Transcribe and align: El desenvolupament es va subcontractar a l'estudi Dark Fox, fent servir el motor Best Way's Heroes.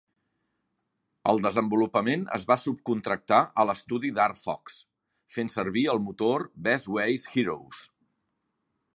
El 1.31 1.41
desenvolupament 1.45 2.23
es 2.37 2.45
va 2.51 2.55
subcontractar 2.61 3.41
a 3.63 3.65
l'estudi 3.69 4.11
Dark 4.19 4.39
Fox, 4.45 4.79
fent 5.35 5.53
servir 5.57 5.83
el 5.93 6.01
motor 6.07 6.47
Best 6.69 6.89
Way's 6.95 7.27
Heroes. 7.35 7.83